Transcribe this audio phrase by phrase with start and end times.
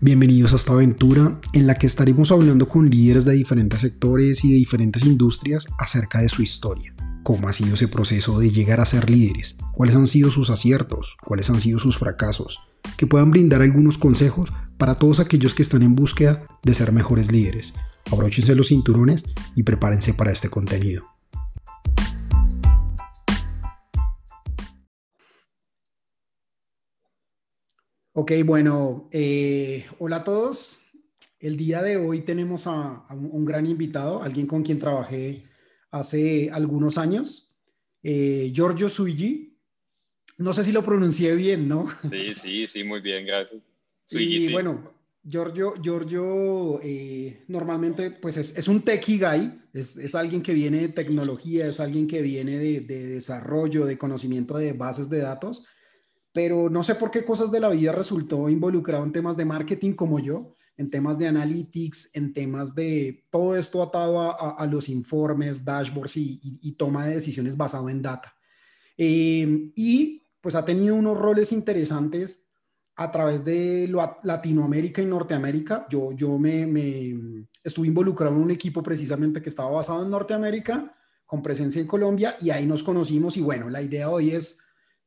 [0.00, 4.52] Bienvenidos a esta aventura en la que estaremos hablando con líderes de diferentes sectores y
[4.52, 6.94] de diferentes industrias acerca de su historia.
[7.24, 11.16] Cómo ha sido ese proceso de llegar a ser líderes, cuáles han sido sus aciertos,
[11.20, 12.60] cuáles han sido sus fracasos,
[12.96, 17.32] que puedan brindar algunos consejos para todos aquellos que están en búsqueda de ser mejores
[17.32, 17.74] líderes.
[18.12, 19.24] Abróchense los cinturones
[19.56, 21.17] y prepárense para este contenido.
[28.20, 30.82] Ok, bueno, eh, hola a todos.
[31.38, 35.44] El día de hoy tenemos a, un, gran invitado, alguien con quien trabajé
[35.92, 37.54] hace algunos años,
[38.02, 39.56] eh, Giorgio Suigi.
[40.36, 41.86] No sé si lo pronuncié bien, ¿no?
[42.10, 43.62] Sí, sí, sí, muy bien, gracias.
[44.10, 44.92] y bueno,
[45.22, 51.68] Giorgio, Giorgio eh, normalmente pues es, un techie guy, es, alguien que viene de tecnología,
[51.68, 55.64] es alguien que viene de, de desarrollo, de conocimiento de bases de datos
[56.32, 59.92] pero no sé por qué cosas de la vida resultó involucrado en temas de marketing
[59.92, 65.64] como yo, en temas de analytics, en temas de todo esto atado a, los informes,
[65.64, 68.32] dashboards y, toma de decisiones basado en data.
[68.96, 72.44] Eh, y pues ha tenido unos roles interesantes
[72.94, 73.92] a través de
[74.22, 75.86] Latinoamérica y Norteamérica.
[75.90, 80.94] Yo, yo me, me, estuve involucrado en un equipo precisamente que estaba basado en Norteamérica,
[81.26, 83.36] con presencia en Colombia, y ahí nos conocimos.
[83.36, 84.60] Y bueno, la idea hoy es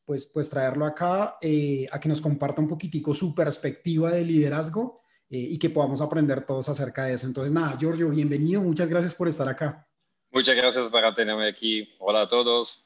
[0.06, 5.02] pues, pues traerlo acá eh, a que nos comparta un poquitico su perspectiva de liderazgo
[5.30, 7.28] eh, y que podamos aprender todos acerca de eso.
[7.28, 9.88] Entonces, nada, Giorgio, bienvenido, muchas gracias por estar acá.
[10.32, 11.88] Muchas gracias por tenerme aquí.
[12.00, 12.86] Hola a todos.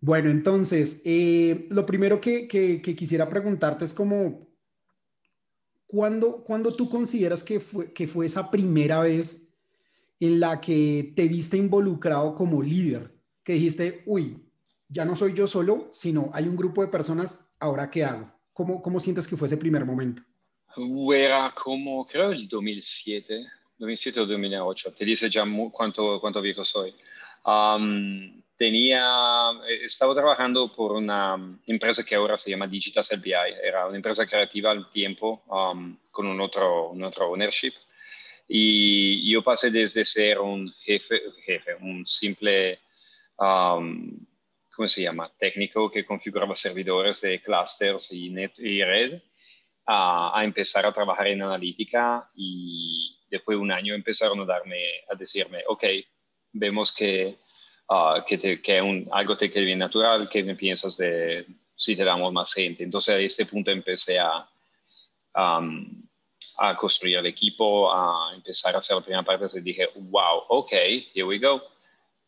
[0.00, 4.46] Bueno, entonces, eh, lo primero que, que, quisiera preguntarte es como,
[5.86, 9.52] ¿cuándo, ¿cuándo, tú consideras que fue, que fue esa primera vez
[10.20, 13.14] en la que te viste involucrado como líder?
[13.42, 14.45] Que dijiste, uy,
[14.88, 18.32] ya no soy yo solo, sino hay un grupo de personas, ¿ahora qué hago?
[18.52, 20.22] ¿Cómo, cómo sientes que fue ese primer momento?
[21.12, 23.46] Era como, creo, el 2007,
[23.78, 26.94] 2007 o 2008, te dice ya cuánto, cuánto viejo soy.
[28.56, 29.50] tenía,
[29.82, 34.70] estaba trabajando por una empresa que ahora se llama Digital BI, era una empresa creativa
[34.70, 35.42] al tiempo
[36.10, 37.72] con un otro, un otro ownership.
[38.48, 42.78] Y yo pasé desde ser un jefe, jefe un simple
[44.76, 45.32] ¿cómo se llama?
[45.38, 49.22] Técnico que configuraba servidores de clusters y, net, y red,
[49.86, 55.14] a, empezar a trabajar en analítica y después de un año empezaron a, darme, a
[55.14, 55.84] decirme, ok,
[56.52, 57.38] vemos que,
[57.88, 61.96] uh, que, te, que un, algo te queda bien natural, ¿qué me piensas de si
[61.96, 62.84] te damos más gente?
[62.84, 64.46] Entonces a este punto empecé a,
[65.34, 70.72] a construir el equipo, a empezar a hacer la primera parte y dije, wow, ok,
[71.14, 71.75] here we go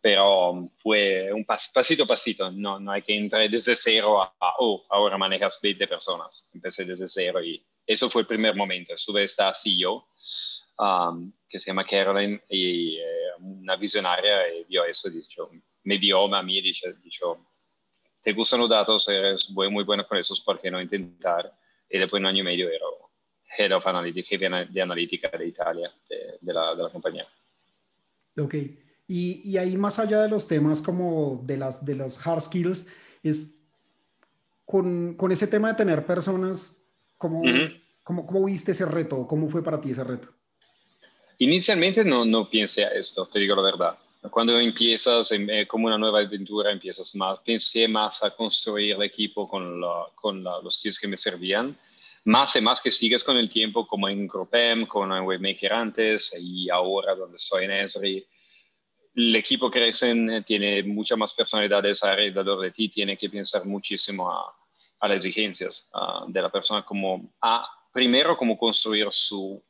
[0.00, 4.84] pero fue un pasito a pasito, no, no hay que entrar desde cero a, oh,
[4.91, 6.48] ahora manejas 20 personas.
[6.53, 8.97] Empecé desde cero y eso fue el primer momento.
[8.97, 10.06] Sube esta CEO
[10.78, 13.04] um, que se llama Carolyn y eh,
[13.41, 15.50] una visionaria y vio eso, dicho,
[15.82, 17.47] me vio a mí dice, dicho,
[18.22, 21.53] te gustan los datos, eres muy, bueno con esos, ¿por qué no intentar?
[21.88, 22.84] Y después de un año y medio era
[23.56, 24.38] Head of Analytics,
[24.70, 27.26] de analítica de Italia, de, de, la, de la compañía.
[28.37, 28.54] Ok.
[29.10, 32.86] Y, ahí más allá de los temas como de, las, de los hard skills,
[33.22, 33.66] es
[34.66, 36.86] con, con ese tema de tener personas,
[37.16, 37.42] ¿cómo,
[38.04, 39.26] ¿cómo, viste ese reto?
[39.26, 40.28] ¿Cómo fue para ti ese reto?
[41.38, 43.98] Inicialmente no, no pensé a esto, te digo la verdad.
[44.30, 49.48] Cuando empiezas eh, como una nueva aventura, empiezas más, pensé más a construir el equipo
[49.48, 49.80] con,
[50.16, 51.78] con los skills que me servían,
[52.25, 56.69] más y más que sigues con el tiempo, como en Gropem, con Webmaker antes y
[56.69, 58.26] ahora donde estoy en Esri,
[59.19, 64.31] el equipo crece, eh, tiene muchas más personalidades alrededor de ti, tiene que pensar muchísimo
[64.31, 64.55] a,
[65.09, 65.89] las exigencias
[66.27, 69.62] de la persona, como a, primero como construir su,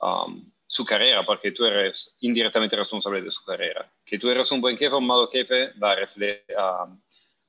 [0.00, 3.90] um, su carrera, porque tú eres indirectamente responsable de su carrera.
[4.04, 6.86] Que tú eres un buen jefe o un malo jefe va a,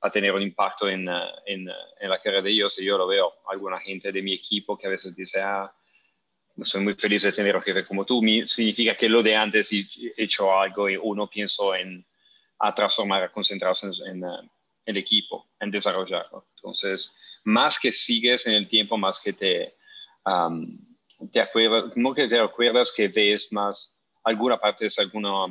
[0.01, 2.98] a, tener un impacto en, uh, en, uh, en, la carrera de ellos, y yo
[2.98, 3.34] lo veo.
[3.50, 5.74] Alguna gente de mi equipo que a veces dice, ah,
[6.63, 8.22] soy muy feliz de tener un jefe como tú.
[8.46, 9.88] Significa que lo de antes he
[10.18, 12.06] hecho algo y uno pienso en
[12.60, 14.50] a transformar, a concentrarse en, eh,
[14.86, 16.46] el equipo, en desarrollarlo.
[16.56, 17.13] Entonces,
[17.44, 19.75] más que sigues en el tiempo, más que te,
[21.31, 25.48] te acuerdas, como que te acuerdas que ves más alguna parte, alguno,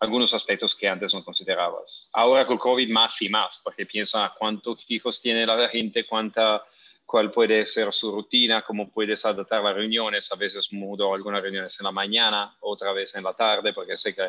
[0.00, 2.10] algunos aspectos que antes no considerabas.
[2.12, 6.62] Ahora con COVID más y más, porque piensa cuántos hijos tiene la gente, cuánta
[7.06, 10.30] cuál puede ser su rutina, cómo puedes adaptar las reuniones.
[10.32, 14.14] A veces mudo algunas reuniones en la mañana, otra vez en la tarde, porque sé
[14.14, 14.28] que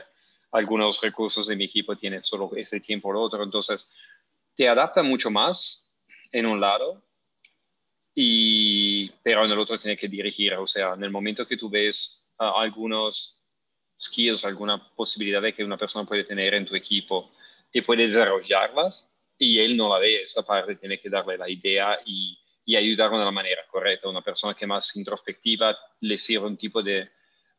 [0.51, 3.44] algunos recursos de mi equipo tienen solo ese tiempo o otro.
[3.44, 3.89] Entonces,
[4.56, 5.89] te adapta mucho más
[6.31, 7.03] en un lado,
[8.13, 10.53] y, pero en el otro tiene que dirigir.
[10.53, 13.44] O sea, en el momento que tú ves uh, algunos
[14.00, 17.31] skills, alguna posibilidad de que una persona puede tener en tu equipo
[17.74, 22.00] y puede desarrollarlas, y él no la ve, esa parte tiene que darle la idea
[22.06, 22.38] y,
[22.68, 24.10] y ayudarlo de la manera correcta.
[24.10, 27.10] Una persona que es más introspectiva le sirve un tipo de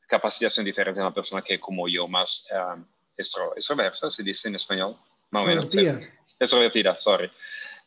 [0.07, 2.85] capacitación diferente a una persona que como yo, más um,
[3.17, 4.99] extroversa, se dice en español.
[5.31, 5.75] Más o menos.
[6.39, 7.31] Extrovertida, sorry.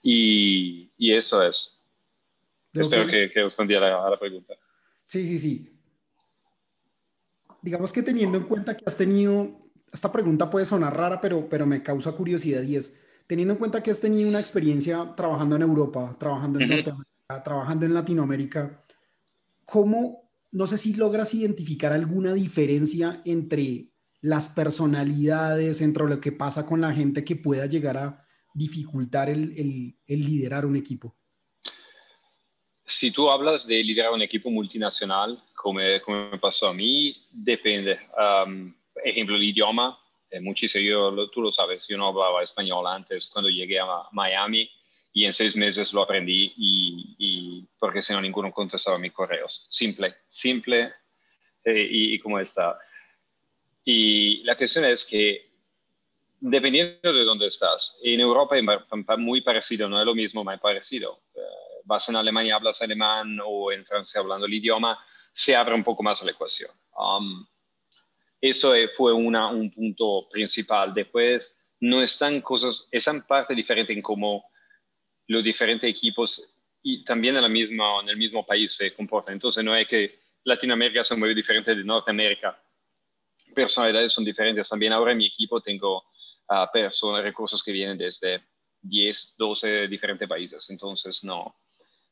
[0.02, 1.78] Y, y eso es.
[2.74, 4.56] Espero que, que respondí a la, pregunta.
[5.04, 5.72] Sí, sí, sí.
[7.62, 9.60] Digamos que teniendo en cuenta que has tenido,
[9.94, 13.84] esta pregunta puede sonar rara, pero, pero me causa curiosidad y es, teniendo en cuenta
[13.84, 17.11] que has tenido una experiencia trabajando en Europa, trabajando en Norteamérica,
[17.44, 18.84] trabajando en Latinoamérica,
[19.66, 23.92] ¿cómo, no sé si logras identificar alguna diferencia entre
[24.22, 29.54] las personalidades, entre lo que pasa con la gente que pueda llegar a dificultar el,
[29.58, 31.16] el, el liderar un equipo?
[32.86, 37.98] Si tú hablas de liderar un equipo multinacional, como, como me pasó a mí, depende.
[38.46, 38.74] Um,
[39.04, 39.98] ejemplo, el idioma,
[40.30, 44.70] eh, muchísimo, tú lo sabes, yo no hablaba español antes cuando llegué a Miami
[45.14, 49.68] y en seis meses lo aprendí y, y porque si no ninguno contestaba mis correos.
[49.70, 50.94] Simple, simple
[51.64, 52.78] eh, y, y como está.
[53.84, 55.52] Y la cuestión es que
[56.40, 61.22] dependiendo de dónde estás, en Europa es muy parecido, no es lo mismo, muy parecido.
[61.36, 61.40] Eh,
[61.86, 64.98] vas en Alemania, hablas alemán o en Francia hablando el idioma,
[65.34, 66.72] se abre un poco más la ecuación.
[66.98, 67.46] Um,
[68.40, 70.94] eso fue una, un punto principal.
[70.94, 74.46] Después, no están cosas, están parte diferente en cómo
[75.32, 76.46] los diferentes equipos
[76.84, 79.34] y también en, la misma, en el mismo país se comportan.
[79.34, 82.62] Entonces, no es que Latinoamérica se mueve diferente de Norteamérica.
[83.56, 84.68] Personalidades son diferentes.
[84.68, 86.00] También ahora en mi equipo tengo
[86.50, 88.42] uh, personas, recursos que vienen desde
[88.82, 90.70] 10, 12 diferentes países.
[90.70, 91.56] Entonces, no,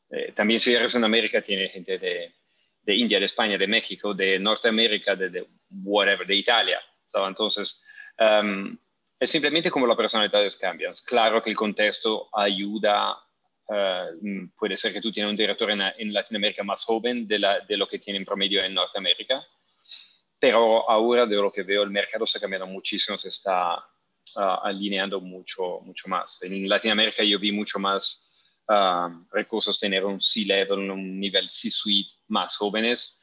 [0.10, 2.36] eh, también si eres en América, tiene gente de,
[2.83, 5.48] de, India, de España, de México, de Norteamérica, de, de
[5.83, 6.80] whatever, de Italia.
[7.13, 7.83] Entonces,
[8.19, 8.77] um,
[9.19, 10.94] es simplemente como las personalidades cambian.
[11.06, 13.18] Claro que el contexto ayuda.
[13.68, 17.38] Uh, puede ser que tú tienes un director en, Latinoamérica más joven de,
[17.77, 19.45] lo que tiene en promedio en Norteamérica,
[20.39, 24.39] pero ahora de lo que veo el mercado se ha cambiado muchísimo, se está uh,
[24.63, 26.42] alineando mucho, mucho más.
[26.42, 28.25] En Latinoamérica yo vi mucho más
[29.31, 33.19] recursos tener un C-level, un nivel C-suite más jóvenes.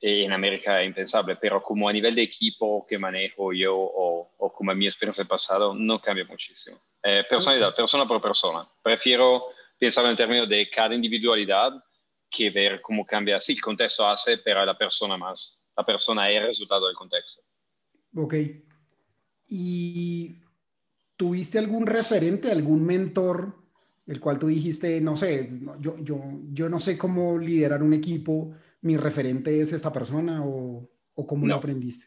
[0.00, 4.52] En América es impensable, pero como a nivel de equipo que manejo yo o, o
[4.52, 6.78] como mi experiencia pasado, no cambia muchísimo.
[7.02, 8.68] Eh, personalidad, persona por persona.
[8.82, 9.44] Prefiero
[9.78, 11.72] pensar en términos de cada individualidad
[12.30, 13.40] que ver cómo cambia.
[13.40, 15.62] Sí, el contexto hace, pero la persona más.
[15.76, 17.42] La persona es el resultado del contexto.
[18.16, 18.34] Ok.
[19.48, 20.36] ¿Y
[21.16, 23.64] tuviste algún referente, algún mentor
[24.06, 25.50] el cual tú dijiste, no sé,
[25.80, 26.20] yo, yo,
[26.52, 28.54] yo no sé cómo liderar un equipo,
[28.84, 32.06] mi referente es esta persona o, o cómo lo aprendiste?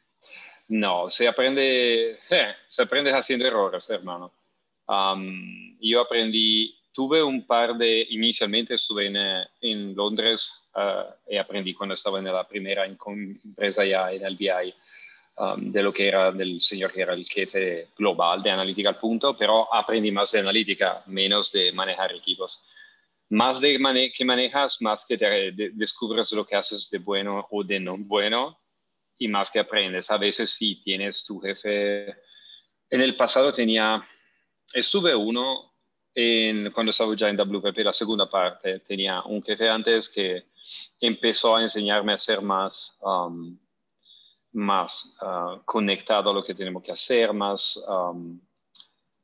[0.69, 4.31] No, se aprende, eh, se aprende haciendo errores, hermano.
[5.79, 11.73] yo aprendí, tuve un par de, inicialmente estuve en, eh, en Londres uh, y aprendí
[11.73, 14.73] cuando estaba en la primera empresa ya en el BI
[15.39, 18.97] Um, de lo que era del señor que era el jefe global de analítica al
[18.97, 22.65] punto, pero aprendí más de analítica, menos de manejar equipos.
[23.29, 27.79] Más de que manejas, más que te descubres lo que haces de bueno o de
[27.79, 28.59] no bueno
[29.17, 30.09] y más que aprendes.
[30.09, 32.09] A veces sí tienes tu jefe.
[32.89, 34.07] En el pasado tenía,
[34.73, 35.73] estuve uno
[36.13, 40.45] en, cuando estaba ya en WPP, la segunda parte, tenía un jefe antes que
[40.99, 43.57] empezó a enseñarme a hacer más um,
[44.57, 47.79] más ah, conectado a lo que tenemos que hacer, más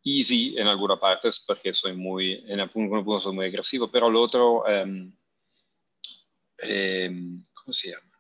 [0.04, 4.16] easy en algunas partes, porque soy muy, en algún punto soy muy agresivo, pero el
[4.16, 5.12] otro, em,
[6.58, 8.12] em, ¿cómo se llama?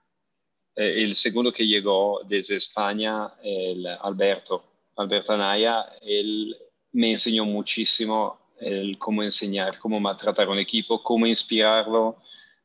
[0.75, 4.63] Eh, el segundo que llegó desde España, el Alberto,
[4.95, 6.55] Alberto Anaya, él
[6.93, 12.17] me enseñó muchísimo el cómo enseñar, cómo tratar un equipo, cómo inspirarlo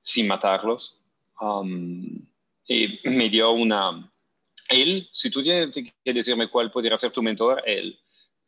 [0.02, 1.00] sin matarlos.
[2.68, 4.10] y me dio una,
[4.68, 7.98] él, si tú tienes que decirme cuál podría ser tu mentor, él,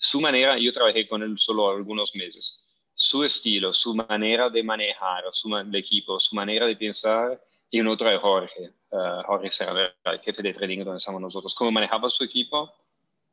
[0.00, 2.64] su manera, yo trabajé con él solo algunos meses,
[2.94, 7.38] su estilo, su manera de manejar su, el equipo, su manera de pensar,
[7.70, 11.54] y un otro de Jorge, uh, Jorge Serra, el jefe de trading donde estamos nosotros,
[11.54, 12.72] cómo manejaba su equipo,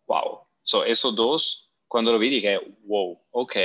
[0.07, 0.41] wow.
[0.61, 3.55] So, esos dos, cuando lo vi, dije, wow, ok.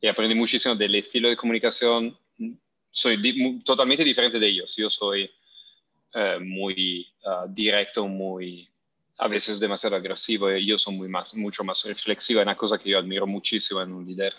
[0.00, 2.18] Y aprendí muchísimo del estilo de comunicación.
[2.90, 4.74] Soy di totalmente diferente de ellos.
[4.74, 5.30] Yo soy
[6.14, 8.66] eh, muy ah, directo, muy
[9.18, 10.50] a veces demasiado agresivo.
[10.50, 11.84] Yo soy muy más, mucho más
[12.30, 14.34] una cosa que yo admiro muchísimo en un líder.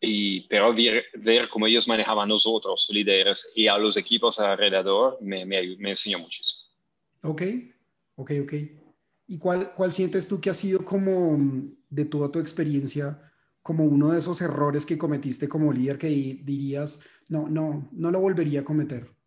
[0.00, 5.18] y, pero ver, ver, cómo ellos manejaban a nosotros, líderes, y a los equipos alrededor,
[5.20, 6.68] me, me, me enseñó muchísimo.
[7.22, 7.42] Ok,
[8.16, 8.52] ok, ok.
[9.26, 11.36] ¿Y cuál, cuál sientes tú que ha sido como
[11.90, 13.20] de toda tu experiencia,
[13.62, 18.20] como uno de esos errores que cometiste como líder que dirías, no, no, no lo
[18.20, 19.17] volvería a cometer?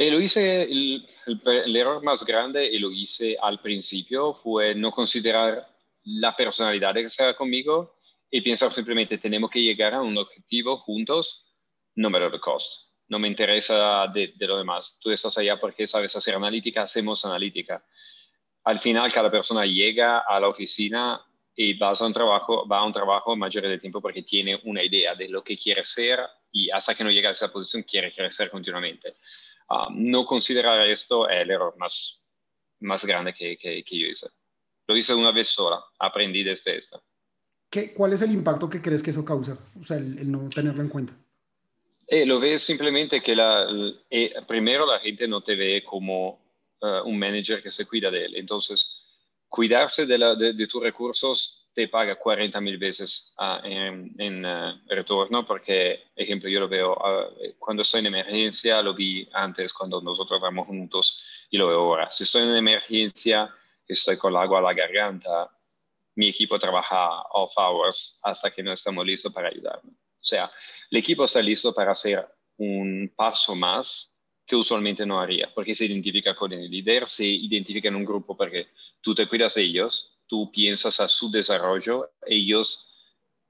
[0.00, 4.92] Eh, lo hice, el, el, error más grande y lo hice al principio fue no
[4.92, 5.66] considerar
[6.04, 7.96] la personalidad que estaba conmigo
[8.30, 11.44] y pensar simplemente tenemos que llegar a un objetivo juntos,
[11.96, 12.92] no matter the cost.
[13.08, 15.00] No me interesa de, de, lo demás.
[15.02, 17.84] Tú estás allá porque sabes hacer analítica, hacemos analítica.
[18.62, 21.20] Al final, cada persona llega a la oficina
[21.56, 24.84] y va a un trabajo, va a un trabajo mayor de tiempo porque tiene una
[24.84, 26.20] idea de lo que quiere ser
[26.52, 29.16] y hasta que no llega a esa posición quiere crecer continuamente.
[29.68, 32.20] Ah, no considerar esto es el error más,
[32.80, 34.28] más grande que, que, que yo hice.
[34.86, 37.00] Lo hice una vez sola, aprendí desde esta.
[37.70, 39.58] ¿Qué, ¿Cuál es el impacto que crees que eso causa?
[39.78, 41.12] O sea, el, no tenerlo en cuenta.
[42.06, 43.68] Eh, lo ves simplemente que la,
[44.08, 46.40] eh, primero la gente no te ve como
[46.80, 48.36] uh, un manager que se cuida de él.
[48.36, 48.97] Entonces,
[49.48, 54.44] cuidarse de, la, de, de tus recursos te paga 40 mil veces uh, en, en
[54.44, 56.96] uh, retorno, porque, ejemplo, yo lo veo
[57.56, 62.10] cuando estoy en emergencia, lo vi antes cuando nosotros vamos juntos y lo veo ahora.
[62.10, 63.48] Si estoy en emergencia,
[63.86, 65.50] estoy con el agua a la garganta,
[66.16, 69.92] mi equipo trabaja off hours hasta que no estamos listos para ayudarme.
[69.92, 70.50] O sea,
[70.90, 72.26] el equipo está listo para hacer
[72.56, 74.10] un paso más
[74.48, 78.34] que usualmente no haría, porque se identifica con el líder, se identifica en un grupo
[78.34, 78.68] porque
[79.02, 82.90] tú te cuidas de ellos, tú piensas a su desarrollo, ellos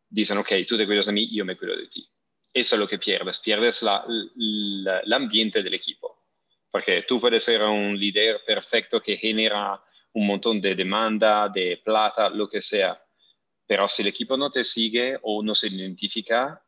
[0.08, 2.08] dicen, ok, tú te cuidas de mí, yo me cuido de ti.
[2.52, 6.24] Eso es lo que pierdes, pierdes la, el ambiente del equipo,
[6.68, 9.80] porque tú puedes ser un líder perfecto que genera
[10.14, 13.00] un montón de demanda, de plata, lo que sea.
[13.68, 16.60] Pero si el equipo no te sigue o no se identifica,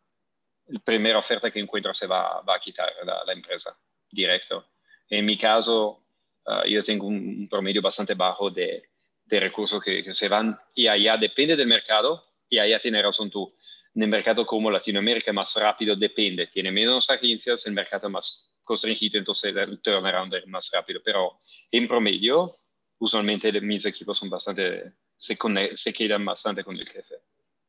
[0.67, 3.77] la primera oferta que encuentra se va, va a quitar la, empresa
[4.11, 4.67] directo.
[5.09, 6.03] En mi caso,
[6.47, 8.85] uh, yo tengo un, promedio bastante bajo de,
[9.25, 13.31] de recursos que, que, se van y allá depende del mercado y allá tiene razón
[13.31, 13.55] tú.
[13.95, 19.19] En el mercado como Latinoamérica más rápido depende, tiene menos agencias, el mercado más constringido,
[19.19, 21.01] entonces el turnaround es más rápido.
[21.05, 21.41] Pero
[21.73, 22.57] en promedio,
[22.99, 25.37] usualmente mis equipos son bastante, se,
[25.75, 27.17] se quedan bastante con el jefe.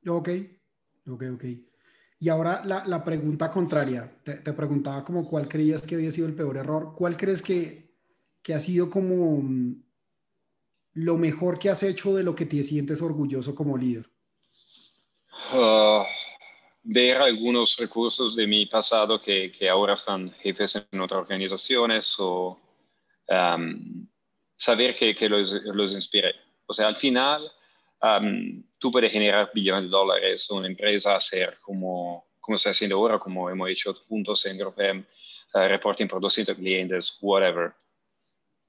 [0.08, 0.30] Ok,
[1.08, 1.44] ok, ok.
[2.22, 4.10] Y ahora la, la pregunta contraria.
[4.24, 6.94] Te, te, preguntaba como cuál creías que había sido el peor error.
[6.96, 7.96] ¿Cuál crees que,
[8.44, 9.84] que ha sido como mm,
[10.94, 14.08] lo mejor que has hecho de lo que te sientes orgulloso como líder?
[15.52, 16.04] Uh,
[16.84, 22.60] ver algunos recursos de mi pasado que, que ahora están jefes en otras organizaciones o
[23.30, 24.08] um,
[24.58, 26.36] saber que, que los, los inspiré.
[26.68, 27.52] O sea, al final,
[28.04, 33.20] um, tú puedes generar billones de dólares, una empresa, hacer como, como está haciendo ahora,
[33.20, 35.06] como hemos hecho juntos en GroupM,
[35.54, 37.74] uh, reporting por 200 clientes, whatever.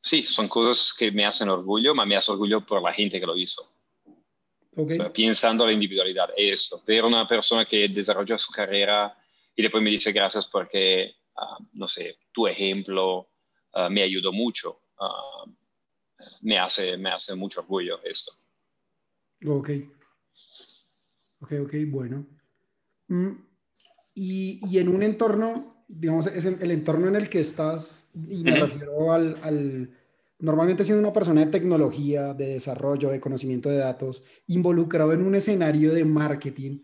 [0.03, 3.27] Sí, son cosas que me hacen orgullo, pero me hace orgullo por la gente que
[3.27, 3.63] lo hizo.
[4.77, 4.99] Okay.
[4.99, 6.83] O sea, pensando la individualidad, eso.
[6.87, 9.17] Ver una persona que desarrolla su carrera
[9.57, 13.29] y después me dice gracias porque, uh, no sé, tu ejemplo
[13.75, 14.79] uh, me ayudó mucho.
[14.99, 15.51] Uh,
[16.43, 18.31] me hace, me hace mucho orgullo esto.
[19.47, 19.71] Ok.
[21.43, 22.27] Ok, ok, bueno.
[23.09, 23.33] Mm,
[24.15, 28.61] y, y, en un entorno, digamos, es el entorno en el que estás, y me
[28.61, 29.91] refiero al, al,
[30.39, 35.35] normalmente siendo una persona de tecnología, de desarrollo, de conocimiento de datos, involucrado en un
[35.35, 36.81] escenario de marketing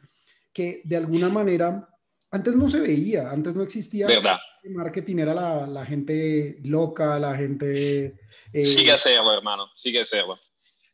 [0.52, 1.88] que de alguna manera
[2.30, 4.06] antes no se veía, antes no existía.
[4.06, 4.38] ¿Verdad?
[4.62, 8.18] El marketing era la, la gente loca, la gente
[8.52, 10.38] eh, sigue a serlo, hermano, sigue a serlo.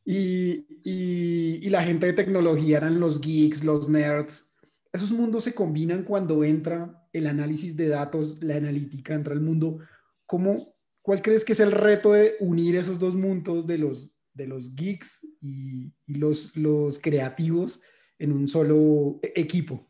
[0.04, 4.52] Y, y, y, la gente de tecnología eran los geeks, los nerds.
[4.92, 9.78] Esos mundos se combinan cuando entra el análisis de datos, la analítica, entra el mundo.
[10.26, 14.46] ¿Cómo, ¿Cuál crees que es el reto de unir esos dos mundos de los, de
[14.46, 17.80] los geeks y, y los, los creativos
[18.18, 19.87] en un solo e-, equipo?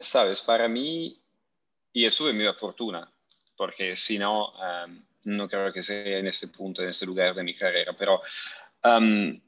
[0.00, 1.22] Sabes, para mí,
[1.92, 3.12] y eso es mi fortuna,
[3.56, 7.44] porque si no, um, no creo que sea en este punto, en este lugar de
[7.44, 8.20] mi carrera, pero
[8.84, 9.40] um,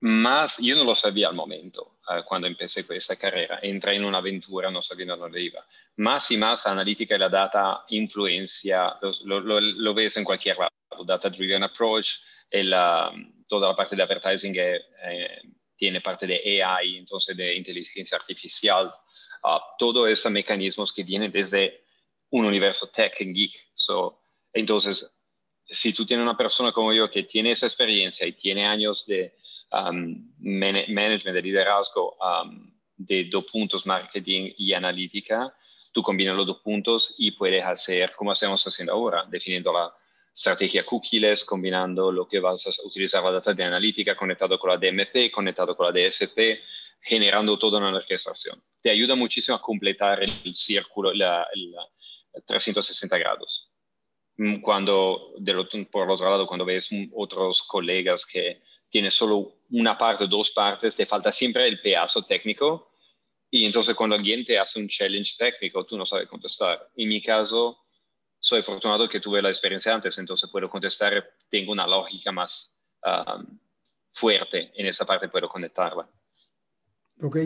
[0.00, 4.18] más, yo no lo sabía al momento, cuando empecé con esta carrera, entré en una
[4.18, 5.64] aventura no sabiendo dónde iba.
[5.96, 11.04] Más y más analítica y la data influencia, lo, lo, lo ves en cualquier lado,
[11.04, 12.18] data driven approach,
[12.50, 14.80] el, uh, toda la parte de advertising eh,
[15.76, 18.92] tiene parte de AI, entonces de inteligencia artificial,
[19.42, 21.84] uh, todos esos mecanismos que vienen desde
[22.30, 23.52] un universo tech and geek.
[23.74, 24.20] So,
[24.52, 25.12] entonces,
[25.68, 29.36] si tú tienes una persona como yo que tiene esa experiencia y tiene años de
[29.72, 35.52] um, management, de liderazgo um, de dos puntos, marketing y analítica,
[35.92, 39.92] tú combinas los dos puntos y puedes hacer como estamos haciendo ahora, definiendo la
[40.34, 44.76] estrategia cookies, combinando lo que vas a utilizar la data de analítica conectado con la
[44.76, 46.60] DMP, conectado con la DSP,
[47.00, 48.62] generando toda una orquestación.
[48.82, 51.46] Te ayuda muchísimo a completar el círculo, la,
[52.46, 53.70] 360 grados.
[54.36, 55.32] Mm, cuando,
[55.90, 58.60] por otro lado, cuando ves otros colegas que
[58.96, 62.92] tienen solo una parte, dos partes, te falta siempre el pedazo técnico
[63.50, 66.88] y entonces cuando alguien te hace un challenge técnico, tú no sabes contestar.
[66.96, 67.76] En mi caso,
[68.40, 72.72] soy afortunado que tuve la experiencia antes, entonces puedo contestar, tengo una lógica más
[73.04, 73.58] um,
[74.14, 76.08] fuerte en esa parte, puedo conectarla.
[77.20, 77.36] Ok.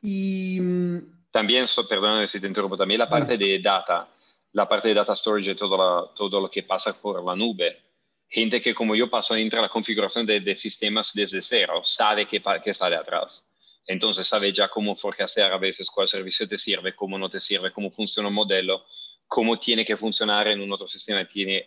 [0.00, 0.60] Y...
[0.62, 4.08] Mm, también, perdón si te interrumpo, también la parte de data,
[4.52, 7.91] la parte de data storage, todo, todo lo que pasa por la nube.
[8.32, 12.42] Gente que como yo pasó entra la configuración de, de sistemas desde cero, sabe que,
[12.64, 13.42] que está de atrás
[13.86, 17.72] entonces sabe ya cómo forecastear a veces cuál servicio te sirve, cómo no te sirve,
[17.72, 18.84] cómo funciona un modelo,
[19.26, 21.66] cómo tiene que funcionar en un otro sistema, tiene,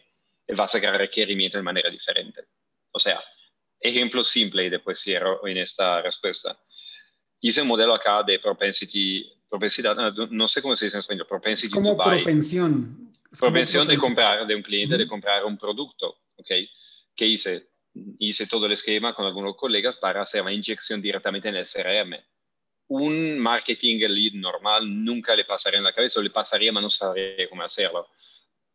[0.58, 2.44] va a sacar requerimientos de manera diferente.
[2.92, 3.22] O sea,
[3.80, 6.58] ejemplo simple y después cierro en esta respuesta.
[7.42, 11.74] Hice un modelo acá de propensity, propensidad, no sé cómo se dice en español, propensity
[11.74, 13.14] como propensión.
[13.38, 16.16] propensión de comprar, de un cliente, de comprar un producto, ¿ok?
[16.16, 16.25] ¿Qué
[17.36, 17.70] hice?
[18.20, 22.16] hice todo el esquema con algunos colegas para hacer la inyección directamente en el CRM.
[22.88, 26.90] Un marketing lead normal nunca le pasaría en la cabeza o le pasaría, pero no
[26.90, 28.08] sabría cómo hacerlo.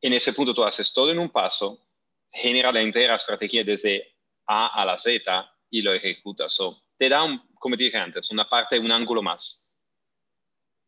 [0.00, 1.78] En ese punto tú haces todo en un paso,
[2.32, 4.14] genera la entera estrategia desde
[4.46, 6.56] A a la Z y lo ejecutas.
[6.96, 9.70] te da, un, como dije antes, una parte, un ángulo más.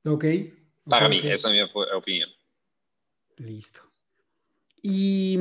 [0.05, 0.25] Ok.
[0.85, 2.29] Para mí, esa es mi opinión.
[3.37, 3.83] Listo.
[4.83, 5.38] ¿Y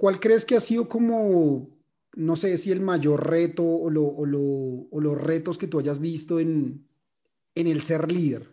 [0.00, 1.68] cuál crees que ha sido como
[2.14, 6.88] no sé si el mayor reto o, los retos que tú hayas visto en,
[7.54, 8.48] el ser líder.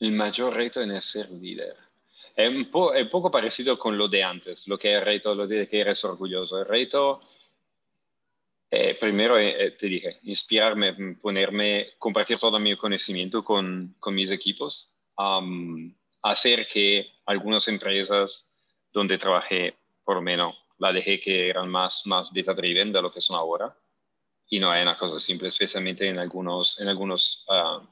[0.00, 1.76] El mayor reto en el ser líder.
[2.34, 5.68] Es un, poco parecido con lo de antes, lo que es el reto, lo de
[5.68, 6.60] que eres orgulloso.
[6.60, 7.20] El reto,
[8.70, 14.94] eh, primero eh, eh, te dije, inspirarme, ponerme, compartir todo mi conocimiento con, mis equipos
[16.30, 18.52] hacer que algunas empresas
[18.92, 23.36] donde trabajé, por menos, la dejé que eran más, más data-driven de lo que son
[23.36, 23.76] ahora.
[24.48, 27.82] Y no es una cosa simple, especialmente en algunos, en algunos ah,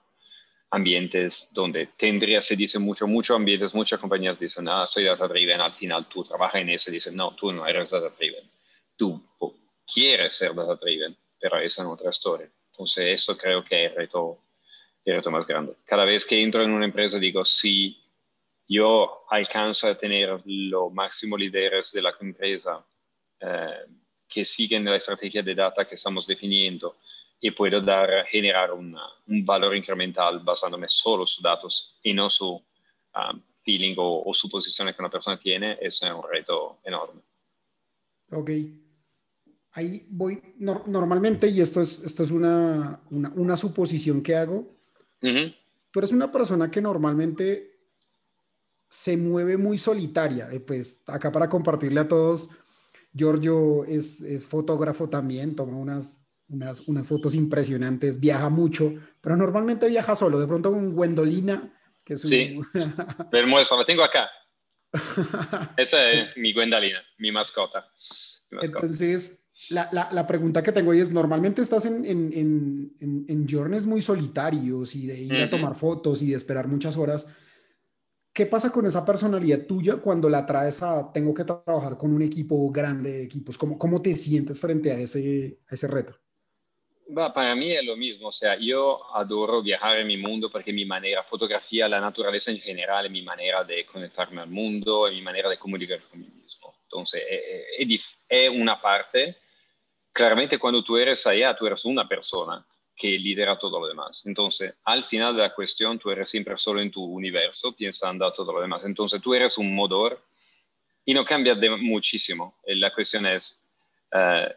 [0.70, 5.74] ambientes donde tendría, se dice mucho, muchos ambientes, muchas compañías dicen, ah, soy data-driven, al
[5.74, 8.50] final tú trabajas en eso, dicen, no, tú no eres data-driven.
[8.96, 9.20] Tú
[9.92, 12.50] quieres ser data-driven, pero esa es otra historia.
[12.70, 14.38] Entonces, eso creo que es el reto,
[15.04, 15.76] el reto más grande.
[15.84, 18.03] Cada vez que entro en una empresa digo, sí,
[18.68, 22.84] yo alcanzo a tener los máximos líderes de la empresa
[23.40, 23.86] eh,
[24.28, 26.96] que siguen la estrategia de data que estamos definiendo
[27.40, 28.96] y puedo dar, generar un
[29.44, 35.02] valor incremental basándome solo su datos y no su um, feeling o, o, suposiciones que
[35.02, 37.20] una persona tiene, eso es un reto enorme.
[38.30, 38.50] Ok.
[39.72, 44.76] Ahí voy, normalmente, y esto es, esto es una, una, suposición que hago,
[45.20, 47.73] tú eres una persona que normalmente
[48.94, 50.48] se mueve muy solitaria.
[50.52, 52.50] Eh, pues acá para compartirle a todos,
[53.12, 59.88] Giorgio es, es fotógrafo también, toma unas, unas, unas, fotos impresionantes, viaja mucho, pero normalmente
[59.88, 60.38] viaja solo.
[60.38, 61.72] De pronto con Gwendolina,
[62.04, 62.30] que es un...
[62.30, 62.60] Sí,
[63.32, 64.30] hermoso, la tengo acá.
[65.76, 67.90] Esa es mi Gwendolina, mi mascota.
[68.52, 72.32] Entonces, la, la, la, pregunta que tengo es, normalmente estás en, en,
[73.00, 76.96] en, en, journeys muy solitarios y de ir a tomar fotos y de esperar muchas
[76.96, 77.26] horas.
[78.34, 82.20] ¿Qué pasa con esa personalidad tuya cuando la traes a, tengo que trabajar con un
[82.20, 83.56] equipo grande de equipos?
[83.56, 86.18] ¿Cómo, cómo te sientes frente a ese, ese reto?
[87.32, 90.84] para mí es lo mismo, o sea, yo adoro viajar en mi mundo porque mi
[90.84, 95.58] manera, fotografía, la naturaleza en general, mi manera de conectarme al mundo, mi manera de
[95.58, 96.74] comunicar con mí mismo.
[96.82, 97.22] Entonces,
[97.78, 99.36] es, es una parte,
[100.12, 102.66] claramente cuando tú eres allá, tú eres una persona,
[102.96, 104.22] que lidera todo lo demás.
[104.24, 108.32] Entonces, al final de la cuestión, tú eres siempre solo en tu universo, pensando a
[108.32, 108.84] todo lo demás.
[108.84, 110.22] Entonces, tú eres un motor
[111.04, 112.58] y no cambia de muchísimo.
[112.64, 113.60] Eh, la cuestión es,
[114.12, 114.48] uh,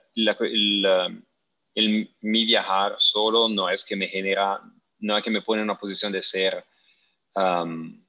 [1.73, 4.62] el, mi viajar solo no es que me genera,
[5.00, 6.63] no es que me pone en una posición de ser,
[7.36, 8.04] um,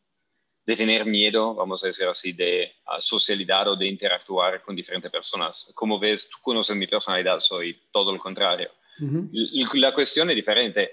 [0.65, 5.11] de tener miedo, vamos a decir así, de uh, socialidad o de interactuar con diferentes
[5.11, 5.71] personas.
[5.75, 8.71] Como ves, tú conoces mi personalidad, soy todo lo contrario
[9.75, 10.91] la cuestión es diferente.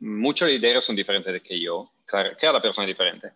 [0.00, 3.32] Muchos líderes son diferentes que yo, cada persona es diferente.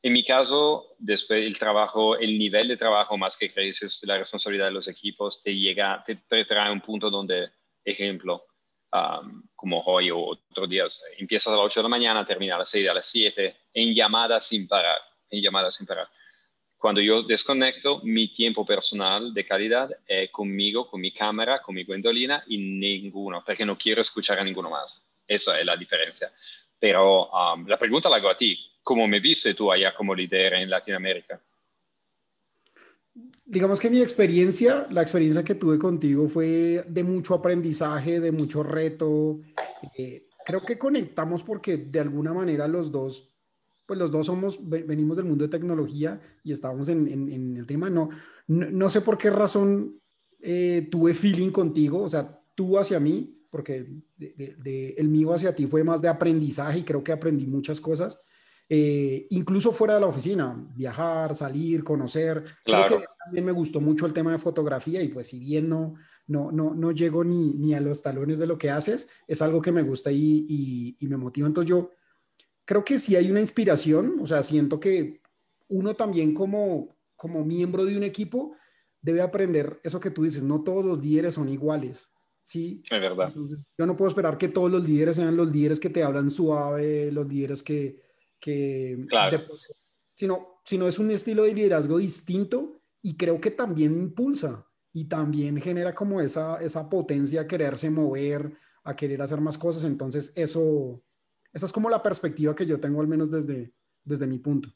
[0.00, 4.66] En mi caso, después el trabajo, el nivel de trabajo más que creces, la responsabilidad
[4.66, 7.50] de los equipos, te llega, te, trae a un punto donde,
[7.84, 8.44] ejemplo,
[9.56, 12.70] como hoy o otros días, empiezas a las 8 de la mañana, termina a las
[12.70, 14.98] 6, a las 7, en llamadas sin parar,
[15.30, 16.08] en llamadas sin parar.
[16.78, 21.82] Cuando yo desconecto, mi tiempo personal de calidad es conmigo, con mi cámara, con mi
[21.82, 25.04] Gwendolina y ninguno, porque no quiero escuchar a ninguno más.
[25.26, 26.32] Esa es la diferencia.
[26.78, 27.28] Pero
[27.66, 28.56] la pregunta la hago a ti.
[28.82, 31.40] ¿Cómo me viste tú allá como líder en Latinoamérica?
[33.44, 38.62] Digamos que mi experiencia, la experiencia que tuve contigo fue de mucho aprendizaje, de mucho
[38.62, 39.40] reto.
[39.96, 43.28] Eh, creo que conectamos porque de alguna manera los dos,
[43.88, 47.88] pues los dos somos, venimos del mundo de tecnología y estábamos en, en, el tema.
[47.88, 48.10] No,
[48.46, 49.98] no, sé por qué razón
[50.40, 55.66] eh, tuve feeling contigo, o sea, tú hacia mí, porque de, el mío hacia ti
[55.66, 58.20] fue más de aprendizaje y creo que aprendí muchas cosas.
[58.68, 62.44] Eh, incluso fuera de la oficina, viajar, salir, conocer.
[62.66, 62.88] Claro.
[62.88, 65.94] Creo que también me gustó mucho el tema de fotografía y pues si bien no,
[66.26, 69.62] no, no, no llego ni, ni a los talones de lo que haces, es algo
[69.62, 71.46] que me gusta y, y, me motiva.
[71.46, 71.90] Entonces yo
[72.68, 75.22] creo que sí hay una inspiración, o sea, siento que
[75.68, 78.54] uno también como, como miembro de un equipo
[79.00, 82.12] debe aprender eso que tú dices, no todos los líderes son iguales.
[82.42, 83.32] Sí, es verdad.
[83.34, 87.10] yo no puedo esperar que todos los líderes sean los líderes que te hablan suave,
[87.10, 88.02] los líderes que,
[88.38, 89.46] que claro.
[90.12, 95.58] sino, sino es un estilo de liderazgo distinto y creo que también impulsa y también
[95.58, 99.84] genera como esa, esa potencia a quererse mover, a querer hacer más cosas.
[99.84, 101.02] Entonces, eso,
[101.58, 103.72] esa es como la perspectiva que yo tengo, al menos desde,
[104.04, 104.68] desde mi punto.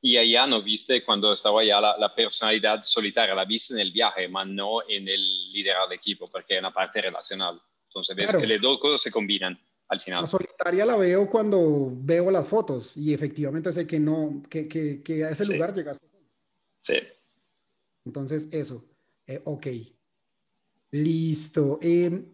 [0.00, 4.28] Y allá no viste cuando estaba allá la, personalidad solitaria, la viste en el viaje,
[4.28, 7.62] pero no en el liderazgo de equipo, porque es una parte relacional.
[7.86, 10.22] Entonces, ves que las dos cosas se combinan al final.
[10.22, 15.04] La solitaria la veo cuando veo las fotos y efectivamente sé que no, que, que,
[15.04, 16.04] que a ese lugar llegaste.
[16.80, 16.96] Sí.
[18.04, 18.84] Entonces, eso.
[19.24, 19.66] Eh, ok.
[20.90, 21.78] Listo.
[21.80, 22.26] Em,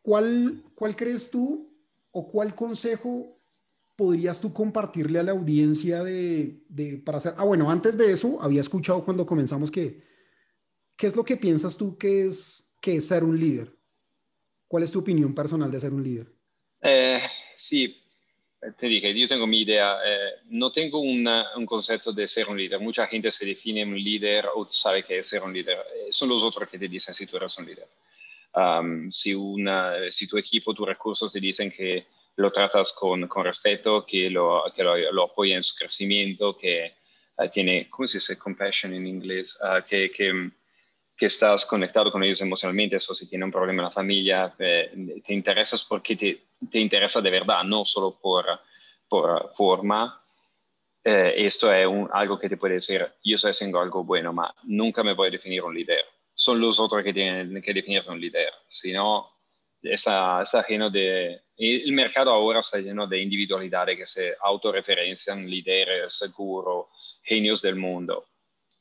[0.00, 1.73] ¿cuál, ¿Cuál crees tú
[2.14, 3.36] o cuál consejo
[3.96, 6.62] podrías tú compartirle a la audiencia de,
[7.04, 7.34] para hacer?
[7.36, 10.00] Ah, bueno, antes de eso, había escuchado cuando comenzamos que,
[10.96, 13.76] ¿qué es lo que piensas tú que es, que es ser un líder?
[14.68, 16.28] ¿Cuál es tu opinión personal de ser un líder?
[16.80, 17.20] Eh,
[17.56, 18.00] sí,
[18.78, 19.98] te dije, yo tengo mi idea.
[20.06, 22.78] Eh, no tengo un concepto de ser un líder.
[22.80, 25.78] Mucha gente se define un líder o sabe qué es ser un líder.
[25.78, 27.88] Eh, son los otros que te dicen si tú eres un líder.
[29.10, 34.04] Si, una, si tu equipo, tus recursos te dicen que lo tratas con, con respeto,
[34.06, 36.94] que, lo, que lo, lo, apoya en su crecimiento, que
[37.52, 38.38] tiene, ¿cómo se dice?
[38.38, 40.50] Compassion en inglés, ah, que, que
[41.16, 45.20] que estás conectado con ellos emocionalmente, eso si tiene un problema en la familia, eh,
[45.24, 48.46] te interesas porque te, te, interesa de verdad, no solo por,
[49.08, 50.20] por forma.
[51.04, 54.54] Eh, esto es un, algo que te puede decir, yo estoy haciendo algo bueno, pero
[54.64, 56.04] nunca me voy a definir un líder.
[56.44, 58.52] Son los otros que tienen que definirse un líder.
[58.68, 59.30] Si no,
[59.82, 61.40] está, está lleno de...
[61.56, 66.90] El mercado ahora está lleno de individualidades que se autorreferencian, líderes, seguro,
[67.22, 68.26] genios del mundo,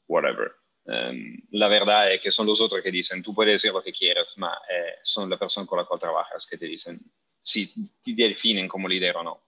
[0.07, 0.51] whatever
[0.85, 3.93] Em, la verdad es que son los otros que dicen, tú puedes decir lo que
[3.93, 6.99] quieras, pero eh, son la persona con la cual trabajas que te dicen
[7.41, 7.67] si
[8.03, 9.43] te definen como líder o no.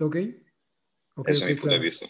[0.00, 0.16] Ok.
[1.16, 2.06] okay es mi punto de vista.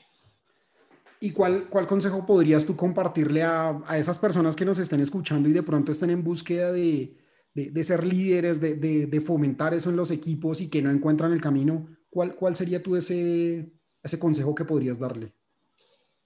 [1.21, 5.49] ¿Y cuál, cuál consejo podrías tú compartirle a, a, esas personas que nos estén escuchando
[5.49, 7.15] y de pronto estén en búsqueda de,
[7.53, 11.41] de, ser líderes, de, de, fomentar eso en los equipos y que no encuentran el
[11.41, 11.89] camino?
[12.09, 13.71] ¿Cuál, cuál sería tú ese,
[14.03, 15.33] ese consejo que podrías darle?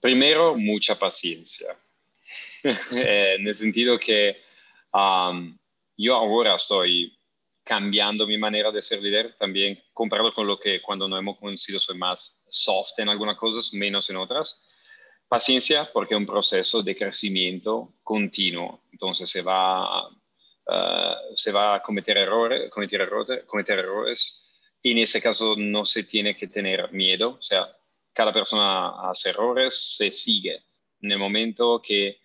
[0.00, 1.76] Primero, mucha paciencia
[2.92, 4.36] Eh, en el sentido que
[5.96, 7.16] yo ahora estoy
[7.62, 11.78] cambiando mi manera de ser líder, también comparado con lo que cuando no hemos conocido
[11.78, 14.62] soy más soft en algunas cosas, menos en otras.
[15.28, 21.82] Paciencia porque es un proceso de crecimiento continuo, entonces se va, uh, se va a
[21.82, 24.40] cometer errores, cometer errores, cometer errores,
[24.82, 27.68] y en ese caso no se tiene que tener miedo, o sea,
[28.12, 30.62] cada persona hace errores, se sigue.
[31.00, 32.18] En el momento que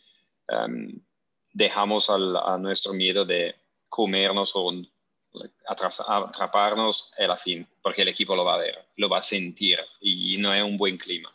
[0.49, 0.99] Em,
[1.53, 3.55] dejamos a nuestro miedo de
[3.87, 4.71] comernos o
[5.67, 10.37] atraparnos el fin, porque el equipo lo va a ver, lo va a sentir y
[10.37, 11.29] no es un buen clima.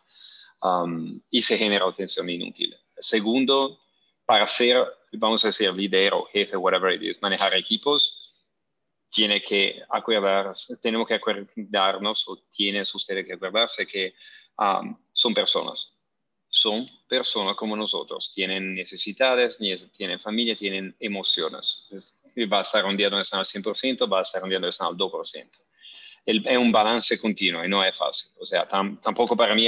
[0.64, 2.74] Um, y se genera tensión inútil.
[2.98, 3.78] Segundo,
[4.24, 4.76] para ser,
[5.12, 8.32] vamos a decir, líder o jefe, whatever it is, manejar equipos,
[9.10, 14.14] tiene que acordarse, tenemos que acordarnos, o tienes ustedes que acordarse que
[14.58, 15.94] um, son personas
[16.54, 19.58] son personas como nosotros, tienen necesidades,
[19.96, 21.84] tienen familia, tienen emociones.
[22.50, 24.70] Va a estar un día donde están al 100%, va a estar un día donde
[24.70, 25.50] están al 2%.
[26.26, 28.30] es un balance continuo y no es fácil.
[28.38, 29.66] O sea, tampoco para mí,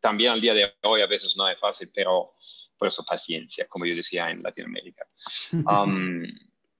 [0.00, 2.34] también al día de hoy a veces no es fácil, pero
[2.78, 5.06] por eso paciencia, como yo decía en Latinoamérica.
[5.52, 6.24] Um,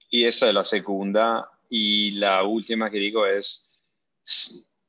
[0.09, 1.49] y esa es la segunda.
[1.69, 3.69] Y la última que digo es,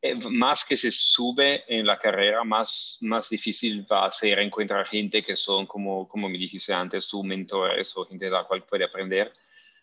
[0.02, 4.86] eh, más que se sube en la carrera, más, más difícil va a ser encontrar
[4.86, 8.64] gente que son, como, como me dijiste antes, tus mentores o gente de la cual
[8.64, 9.30] puede aprender.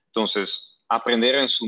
[0.07, 1.67] Entonces, aprender en su,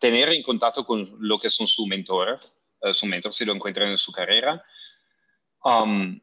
[0.00, 2.40] tener en contacto con lo que son sus mentores,
[2.80, 4.64] uh, su mentor si lo encuentran en su carrera,
[5.64, 6.20] um,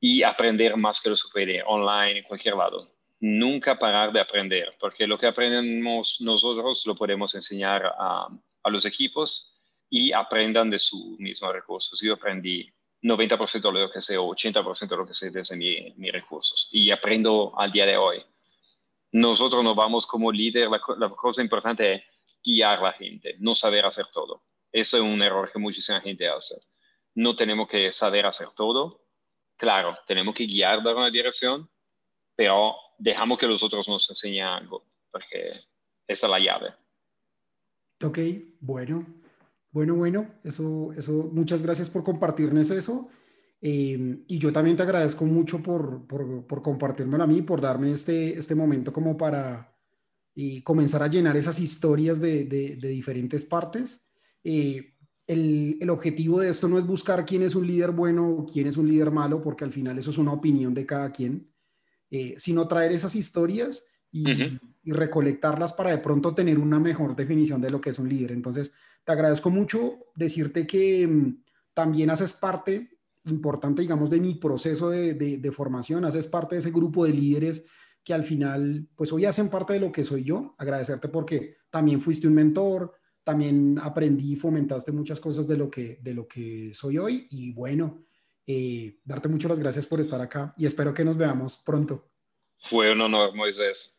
[0.00, 2.88] y aprender más que lo se puede online, en cualquier lado.
[3.20, 8.28] Nunca parar de aprender, porque lo que aprendemos nosotros lo podemos enseñar a,
[8.62, 9.52] a los equipos
[9.88, 11.98] y aprendan de sus mismos recursos.
[12.00, 12.70] Yo aprendí
[13.02, 16.90] 90% de lo que sé o 80% de lo que sé desde mis recursos y
[16.90, 18.22] aprendo al día de hoy.
[19.12, 22.02] Nosotros nos vamos como líder, la, la cosa importante es
[22.44, 24.42] guiar a la gente, no saber hacer todo.
[24.72, 26.56] Eso es un error que muchísima gente hace.
[27.16, 29.02] No tenemos que saber hacer todo.
[29.56, 31.68] Claro, tenemos que guiar, dar una dirección,
[32.36, 35.64] pero dejamos que los otros nos enseñen algo, porque
[36.06, 36.74] esa es la llave.
[38.04, 38.18] Ok,
[38.60, 39.04] bueno,
[39.70, 43.08] bueno, bueno, eso, eso, muchas gracias por compartirnos eso.
[43.60, 47.90] Eh, y yo también te agradezco mucho por, por, por compartírmelo a mí, por darme
[47.92, 49.76] este, este momento como para
[50.38, 54.06] y comenzar a llenar esas historias de, de, diferentes partes.
[54.44, 54.95] Eh,
[55.26, 58.66] el, el, objetivo de esto no es buscar quién es un líder bueno o quién
[58.66, 61.50] es un líder malo, porque al final eso es una opinión de cada quien,
[62.10, 64.30] eh, sino traer esas historias y,
[64.82, 68.32] y, recolectarlas para de pronto tener una mejor definición de lo que es un líder.
[68.32, 68.72] Entonces,
[69.04, 71.42] te agradezco mucho decirte que mm,
[71.74, 76.60] también haces parte importante, digamos, de mi proceso de, de, de formación, haces parte de
[76.60, 77.66] ese grupo de líderes
[78.06, 80.54] que al final, pues hoy hacen parte de lo que soy yo.
[80.58, 82.94] Agradecerte porque también fuiste un mentor,
[83.26, 87.26] también aprendí y fomentaste muchas cosas de lo que, de lo que soy hoy.
[87.28, 88.04] Y bueno,
[88.46, 92.08] eh, darte muchas las gracias por estar acá y espero que nos veamos pronto.
[92.70, 93.92] Fue un honor, Moisés.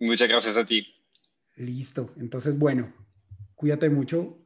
[0.00, 0.86] Muchas gracias a ti.
[1.56, 2.14] Listo.
[2.16, 2.94] Entonces, bueno,
[3.54, 4.38] cuídate mucho.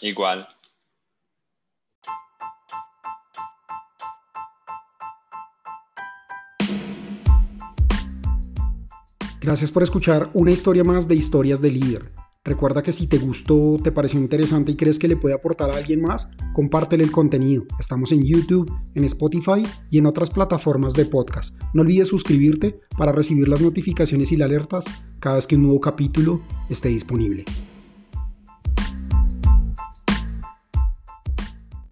[0.00, 0.48] Igual.
[9.38, 12.29] Gracias por escuchar una historia más de Historias de Líder.
[12.42, 15.76] Recuerda que si te gustó, te pareció interesante y crees que le puede aportar a
[15.76, 17.64] alguien más, compártele el contenido.
[17.78, 21.54] Estamos en YouTube, en Spotify y en otras plataformas de podcast.
[21.74, 24.86] No olvides suscribirte para recibir las notificaciones y las alertas
[25.18, 27.44] cada vez que un nuevo capítulo esté disponible.